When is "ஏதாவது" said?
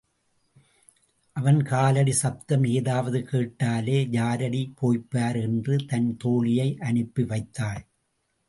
2.63-3.23